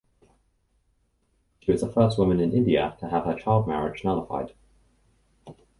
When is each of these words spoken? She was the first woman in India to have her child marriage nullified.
She 1.59 1.71
was 1.71 1.81
the 1.81 1.87
first 1.93 2.17
woman 2.17 2.39
in 2.39 2.53
India 2.53 2.97
to 3.01 3.09
have 3.09 3.25
her 3.25 3.35
child 3.35 3.67
marriage 3.67 4.03
nullified. 4.03 4.51